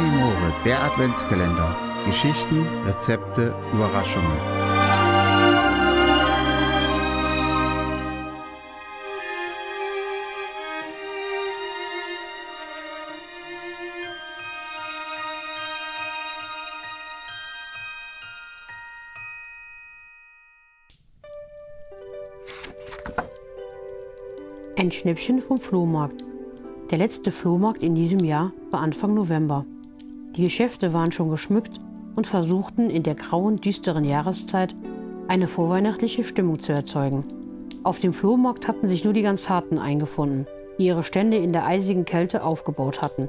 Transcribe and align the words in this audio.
Amore, 0.00 0.54
der 0.64 0.82
Adventskalender. 0.82 1.76
Geschichten, 2.06 2.66
Rezepte, 2.86 3.54
Überraschungen. 3.74 4.30
Ein 24.78 24.90
Schnäppchen 24.90 25.42
vom 25.42 25.60
Flohmarkt. 25.60 26.24
Der 26.90 26.96
letzte 26.96 27.30
Flohmarkt 27.30 27.82
in 27.82 27.94
diesem 27.94 28.20
Jahr 28.20 28.50
war 28.70 28.80
Anfang 28.80 29.12
November. 29.12 29.66
Die 30.36 30.44
Geschäfte 30.44 30.92
waren 30.92 31.12
schon 31.12 31.30
geschmückt 31.30 31.78
und 32.14 32.26
versuchten 32.26 32.90
in 32.90 33.02
der 33.02 33.14
grauen, 33.14 33.56
düsteren 33.56 34.04
Jahreszeit 34.04 34.74
eine 35.28 35.46
vorweihnachtliche 35.46 36.24
Stimmung 36.24 36.60
zu 36.60 36.72
erzeugen. 36.72 37.24
Auf 37.82 37.98
dem 37.98 38.12
Flohmarkt 38.12 38.68
hatten 38.68 38.86
sich 38.86 39.04
nur 39.04 39.12
die 39.12 39.22
ganz 39.22 39.48
Harten 39.48 39.78
eingefunden, 39.78 40.46
die 40.78 40.86
ihre 40.86 41.02
Stände 41.02 41.36
in 41.36 41.52
der 41.52 41.66
eisigen 41.66 42.04
Kälte 42.04 42.44
aufgebaut 42.44 43.02
hatten. 43.02 43.28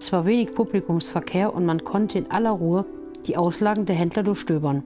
Es 0.00 0.12
war 0.12 0.26
wenig 0.26 0.52
Publikumsverkehr 0.52 1.54
und 1.54 1.64
man 1.64 1.84
konnte 1.84 2.18
in 2.18 2.30
aller 2.30 2.50
Ruhe 2.50 2.84
die 3.26 3.36
Auslagen 3.36 3.86
der 3.86 3.96
Händler 3.96 4.22
durchstöbern. 4.22 4.82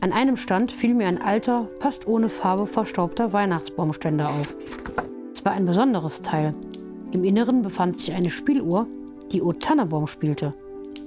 An 0.00 0.12
einem 0.12 0.36
Stand 0.36 0.72
fiel 0.72 0.94
mir 0.94 1.08
ein 1.08 1.20
alter, 1.20 1.68
fast 1.80 2.06
ohne 2.06 2.28
Farbe 2.28 2.66
verstaubter 2.66 3.32
Weihnachtsbaumständer 3.32 4.28
auf. 4.28 4.54
Es 5.32 5.44
war 5.44 5.52
ein 5.52 5.66
besonderes 5.66 6.22
Teil, 6.22 6.54
im 7.12 7.24
Inneren 7.24 7.62
befand 7.62 8.00
sich 8.00 8.12
eine 8.12 8.30
Spieluhr, 8.30 8.86
die 9.32 9.42
O 9.42 9.52
Tannebaum 9.52 10.06
spielte. 10.06 10.54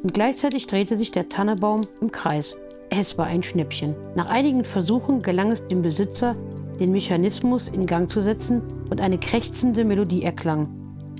Und 0.04 0.14
gleichzeitig 0.14 0.68
drehte 0.68 0.98
sich 0.98 1.12
der 1.12 1.30
Tannebaum 1.30 1.82
im 2.02 2.12
Kreis. 2.12 2.56
Es 2.90 3.18
war 3.18 3.28
ein 3.28 3.44
Schnäppchen. 3.44 3.96
Nach 4.16 4.30
einigen 4.30 4.64
Versuchen 4.64 5.22
gelang 5.22 5.52
es 5.52 5.66
dem 5.68 5.82
Besitzer, 5.82 6.34
den 6.80 6.92
Mechanismus 6.92 7.68
in 7.68 7.86
Gang 7.86 8.10
zu 8.10 8.22
setzen 8.22 8.62
und 8.90 9.00
eine 9.00 9.20
krächzende 9.20 9.86
Melodie 9.86 10.24
erklang. 10.24 10.68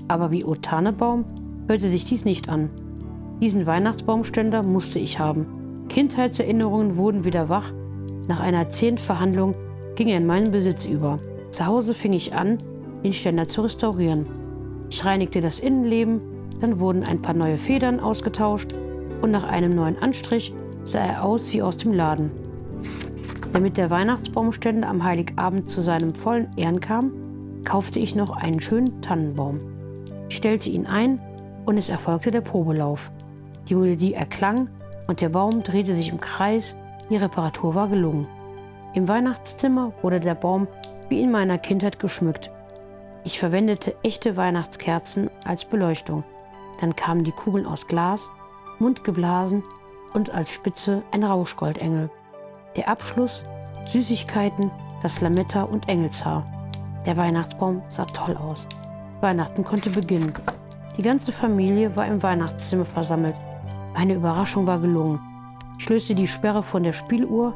Aber 0.08 0.30
wie 0.30 0.44
O 0.44 0.54
Tannebaum 0.54 1.24
hörte 1.68 1.88
sich 1.88 2.04
dies 2.04 2.24
nicht 2.24 2.48
an. 2.48 2.68
Diesen 3.40 3.66
Weihnachtsbaumständer 3.66 4.62
musste 4.64 4.98
ich 4.98 5.18
haben. 5.18 5.46
Kindheitserinnerungen 5.88 6.96
wurden 6.96 7.24
wieder 7.24 7.48
wach. 7.48 7.72
Nach 8.28 8.40
einer 8.40 8.68
zehn 8.68 8.98
Verhandlung 8.98 9.54
ging 9.94 10.08
er 10.08 10.18
in 10.18 10.26
meinen 10.26 10.50
Besitz 10.50 10.84
über. 10.84 11.18
Zu 11.50 11.66
Hause 11.66 11.94
fing 11.94 12.12
ich 12.12 12.34
an, 12.34 12.58
den 13.04 13.12
Ständer 13.12 13.46
zu 13.46 13.62
restaurieren. 13.62 14.26
Ich 14.90 15.04
reinigte 15.04 15.40
das 15.40 15.60
Innenleben, 15.60 16.20
dann 16.62 16.78
wurden 16.78 17.04
ein 17.04 17.20
paar 17.20 17.34
neue 17.34 17.58
Federn 17.58 18.00
ausgetauscht 18.00 18.72
und 19.20 19.30
nach 19.30 19.44
einem 19.44 19.74
neuen 19.74 20.00
Anstrich 20.00 20.54
sah 20.84 21.00
er 21.00 21.24
aus 21.24 21.52
wie 21.52 21.60
aus 21.60 21.76
dem 21.76 21.92
Laden. 21.92 22.30
Damit 23.52 23.76
der 23.76 23.90
Weihnachtsbaumständer 23.90 24.88
am 24.88 25.04
Heiligabend 25.04 25.68
zu 25.68 25.82
seinem 25.82 26.14
vollen 26.14 26.48
Ehren 26.56 26.80
kam, 26.80 27.12
kaufte 27.64 27.98
ich 27.98 28.14
noch 28.14 28.34
einen 28.36 28.60
schönen 28.60 29.02
Tannenbaum. 29.02 29.58
Ich 30.28 30.36
stellte 30.36 30.70
ihn 30.70 30.86
ein 30.86 31.20
und 31.66 31.76
es 31.76 31.90
erfolgte 31.90 32.30
der 32.30 32.40
Probelauf. 32.40 33.10
Die 33.68 33.74
Melodie 33.74 34.14
erklang 34.14 34.68
und 35.08 35.20
der 35.20 35.28
Baum 35.28 35.62
drehte 35.62 35.94
sich 35.94 36.08
im 36.08 36.20
Kreis, 36.20 36.76
die 37.10 37.16
Reparatur 37.16 37.74
war 37.74 37.88
gelungen. 37.88 38.26
Im 38.94 39.06
Weihnachtszimmer 39.08 39.92
wurde 40.00 40.20
der 40.20 40.34
Baum 40.34 40.66
wie 41.08 41.20
in 41.20 41.30
meiner 41.30 41.58
Kindheit 41.58 41.98
geschmückt 41.98 42.50
ich 43.24 43.38
verwendete 43.38 43.94
echte 44.02 44.36
Weihnachtskerzen 44.36 45.30
als 45.44 45.64
Beleuchtung. 45.64 46.24
Dann 46.82 46.96
kamen 46.96 47.22
die 47.22 47.30
Kugeln 47.30 47.64
aus 47.64 47.86
Glas, 47.86 48.28
mundgeblasen 48.80 49.62
und 50.14 50.34
als 50.34 50.50
Spitze 50.50 51.04
ein 51.12 51.22
Rauschgoldengel. 51.22 52.10
Der 52.74 52.88
Abschluss 52.88 53.44
Süßigkeiten, 53.88 54.68
das 55.00 55.20
Lametta 55.20 55.62
und 55.62 55.88
Engelshaar. 55.88 56.44
Der 57.06 57.16
Weihnachtsbaum 57.16 57.82
sah 57.86 58.04
toll 58.06 58.36
aus. 58.36 58.66
Weihnachten 59.20 59.62
konnte 59.62 59.90
beginnen. 59.90 60.32
Die 60.96 61.02
ganze 61.02 61.30
Familie 61.30 61.94
war 61.96 62.08
im 62.08 62.20
Weihnachtszimmer 62.20 62.84
versammelt. 62.84 63.36
Meine 63.94 64.14
Überraschung 64.14 64.66
war 64.66 64.80
gelungen. 64.80 65.20
Ich 65.78 65.88
löste 65.88 66.16
die 66.16 66.26
Sperre 66.26 66.64
von 66.64 66.82
der 66.82 66.94
Spieluhr. 66.94 67.54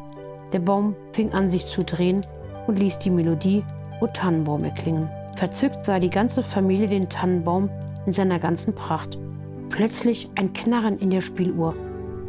Der 0.53 0.61
Baum 0.61 0.95
fing 1.13 1.33
an 1.33 1.51
sich 1.51 1.67
zu 1.67 1.83
drehen 1.83 2.25
und 2.69 2.79
ließ 2.79 2.99
die 2.99 3.11
Melodie 3.11 3.65
O 4.01 4.07
Tannenbaum 4.07 4.63
erklingen. 4.63 5.09
Verzückt 5.37 5.85
sah 5.85 5.99
die 5.99 6.11
ganze 6.11 6.45
Familie 6.45 6.87
den 6.87 7.09
Tannenbaum 7.09 7.69
in 8.07 8.13
seiner 8.13 8.39
ganzen 8.39 8.75
Pracht. 8.75 9.19
Plötzlich 9.71 10.31
ein 10.37 10.53
Knarren 10.53 10.99
in 10.99 11.11
der 11.11 11.21
Spieluhr. 11.21 11.75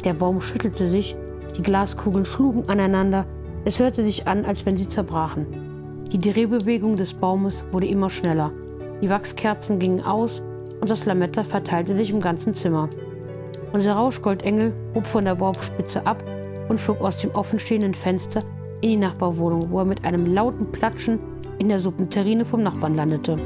Der 0.04 0.14
Baum 0.14 0.40
schüttelte 0.40 0.88
sich, 0.88 1.16
die 1.56 1.62
Glaskugeln 1.62 2.24
schlugen 2.24 2.68
aneinander, 2.68 3.24
es 3.64 3.80
hörte 3.80 4.02
sich 4.02 4.26
an, 4.26 4.44
als 4.44 4.66
wenn 4.66 4.76
sie 4.76 4.88
zerbrachen. 4.88 5.46
Die 6.12 6.18
Drehbewegung 6.18 6.96
des 6.96 7.14
Baumes 7.14 7.64
wurde 7.72 7.86
immer 7.86 8.10
schneller. 8.10 8.50
Die 9.02 9.10
Wachskerzen 9.10 9.78
gingen 9.78 10.02
aus 10.02 10.42
und 10.80 10.90
das 10.90 11.04
Lametta 11.06 11.44
verteilte 11.44 11.96
sich 11.96 12.10
im 12.10 12.20
ganzen 12.20 12.54
Zimmer. 12.54 12.88
Unser 13.72 13.92
Rauschgoldengel 13.92 14.72
hob 14.94 15.06
von 15.06 15.24
der 15.24 15.34
Baumspitze 15.34 16.06
ab 16.06 16.22
und 16.68 16.80
flog 16.80 17.00
aus 17.00 17.18
dem 17.18 17.30
offenstehenden 17.32 17.94
Fenster 17.94 18.40
in 18.80 18.90
die 18.90 18.96
Nachbarwohnung, 18.96 19.70
wo 19.70 19.80
er 19.80 19.84
mit 19.84 20.04
einem 20.04 20.26
lauten 20.26 20.70
Platschen 20.70 21.18
in 21.58 21.68
der 21.68 21.80
Suppenterrine 21.80 22.44
vom 22.44 22.62
Nachbarn 22.62 22.94
landete. 22.94 23.36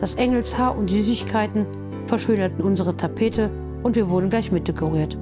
Das 0.00 0.14
Engelshaar 0.14 0.76
und 0.76 0.88
Süßigkeiten 0.88 1.66
verschönerten 2.06 2.64
unsere 2.64 2.96
Tapete 2.96 3.50
und 3.82 3.96
wir 3.96 4.08
wurden 4.08 4.30
gleich 4.30 4.50
mitdekoriert. 4.50 5.16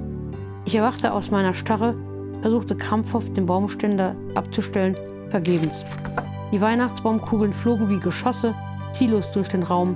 Ich 0.65 0.75
erwachte 0.75 1.13
aus 1.13 1.31
meiner 1.31 1.53
Starre, 1.53 1.95
versuchte 2.41 2.75
krampfhaft 2.75 3.35
den 3.35 3.45
Baumständer 3.45 4.15
abzustellen, 4.35 4.95
vergebens. 5.29 5.83
Die 6.51 6.61
Weihnachtsbaumkugeln 6.61 7.53
flogen 7.53 7.89
wie 7.89 7.99
Geschosse 7.99 8.55
ziellos 8.93 9.29
durch 9.31 9.49
den 9.49 9.63
Raum, 9.63 9.95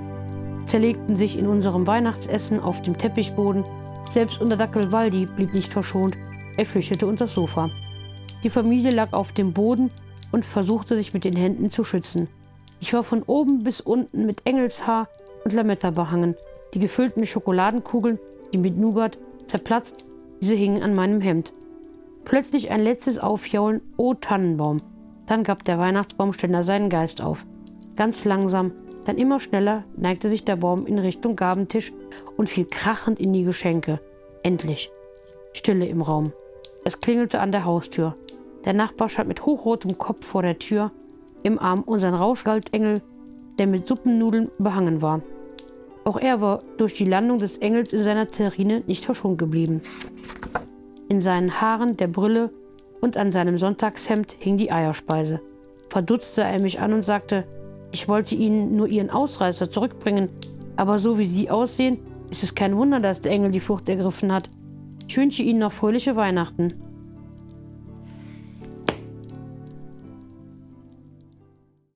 zerlegten 0.66 1.16
sich 1.16 1.38
in 1.38 1.46
unserem 1.46 1.86
Weihnachtsessen 1.86 2.60
auf 2.60 2.82
dem 2.82 2.96
Teppichboden. 2.96 3.64
Selbst 4.10 4.40
unser 4.40 4.56
Dackel 4.56 4.92
Waldi 4.92 5.26
blieb 5.26 5.54
nicht 5.54 5.70
verschont. 5.70 6.16
Er 6.56 6.66
flüchtete 6.66 7.06
unter 7.06 7.24
das 7.24 7.34
Sofa. 7.34 7.70
Die 8.42 8.50
Familie 8.50 8.90
lag 8.90 9.12
auf 9.12 9.32
dem 9.32 9.52
Boden 9.52 9.90
und 10.30 10.44
versuchte 10.44 10.96
sich 10.96 11.14
mit 11.14 11.24
den 11.24 11.36
Händen 11.36 11.70
zu 11.70 11.84
schützen. 11.84 12.28
Ich 12.84 12.92
war 12.92 13.02
von 13.02 13.22
oben 13.22 13.64
bis 13.64 13.80
unten 13.80 14.26
mit 14.26 14.42
Engelshaar 14.44 15.08
und 15.42 15.54
Lametta 15.54 15.90
behangen. 15.90 16.34
Die 16.74 16.78
gefüllten 16.78 17.24
Schokoladenkugeln, 17.24 18.18
die 18.52 18.58
mit 18.58 18.76
Nougat 18.76 19.16
zerplatzt, 19.46 20.04
diese 20.42 20.54
hingen 20.54 20.82
an 20.82 20.92
meinem 20.92 21.22
Hemd. 21.22 21.54
Plötzlich 22.26 22.70
ein 22.70 22.80
letztes 22.80 23.18
Aufjaulen, 23.18 23.80
oh 23.96 24.12
Tannenbaum. 24.12 24.82
Dann 25.24 25.44
gab 25.44 25.64
der 25.64 25.78
Weihnachtsbaumständer 25.78 26.62
seinen 26.62 26.90
Geist 26.90 27.22
auf. 27.22 27.46
Ganz 27.96 28.26
langsam, 28.26 28.72
dann 29.06 29.16
immer 29.16 29.40
schneller 29.40 29.84
neigte 29.96 30.28
sich 30.28 30.44
der 30.44 30.56
Baum 30.56 30.84
in 30.84 30.98
Richtung 30.98 31.36
Gabentisch 31.36 31.90
und 32.36 32.50
fiel 32.50 32.66
krachend 32.66 33.18
in 33.18 33.32
die 33.32 33.44
Geschenke. 33.44 33.98
Endlich. 34.42 34.90
Stille 35.54 35.86
im 35.86 36.02
Raum. 36.02 36.34
Es 36.84 37.00
klingelte 37.00 37.40
an 37.40 37.50
der 37.50 37.64
Haustür. 37.64 38.14
Der 38.66 38.74
Nachbar 38.74 39.08
stand 39.08 39.28
mit 39.28 39.46
hochrotem 39.46 39.96
Kopf 39.96 40.22
vor 40.22 40.42
der 40.42 40.58
Tür, 40.58 40.90
im 41.44 41.58
Arm 41.60 41.82
unseren 41.82 42.14
Rauschgoldengel, 42.14 43.00
der 43.58 43.68
mit 43.68 43.86
Suppennudeln 43.86 44.50
behangen 44.58 45.00
war. 45.00 45.22
Auch 46.04 46.18
er 46.18 46.40
war 46.40 46.58
durch 46.76 46.94
die 46.94 47.04
Landung 47.04 47.38
des 47.38 47.58
Engels 47.58 47.92
in 47.92 48.02
seiner 48.02 48.26
Terrine 48.26 48.82
nicht 48.86 49.04
verschont 49.04 49.38
geblieben. 49.38 49.80
In 51.08 51.20
seinen 51.20 51.60
Haaren, 51.60 51.96
der 51.96 52.08
Brille 52.08 52.50
und 53.00 53.16
an 53.16 53.30
seinem 53.30 53.58
Sonntagshemd 53.58 54.34
hing 54.38 54.56
die 54.56 54.72
Eierspeise. 54.72 55.40
Verdutzt 55.90 56.34
sah 56.34 56.48
er 56.48 56.60
mich 56.60 56.80
an 56.80 56.92
und 56.92 57.04
sagte, 57.04 57.44
ich 57.92 58.08
wollte 58.08 58.34
Ihnen 58.34 58.74
nur 58.74 58.88
Ihren 58.88 59.10
Ausreißer 59.10 59.70
zurückbringen, 59.70 60.28
aber 60.76 60.98
so 60.98 61.18
wie 61.18 61.26
Sie 61.26 61.50
aussehen, 61.50 61.98
ist 62.30 62.42
es 62.42 62.54
kein 62.54 62.76
Wunder, 62.76 63.00
dass 63.00 63.20
der 63.20 63.32
Engel 63.32 63.52
die 63.52 63.60
Flucht 63.60 63.88
ergriffen 63.88 64.32
hat. 64.32 64.50
Ich 65.06 65.16
wünsche 65.16 65.42
Ihnen 65.42 65.60
noch 65.60 65.72
fröhliche 65.72 66.16
Weihnachten. 66.16 66.68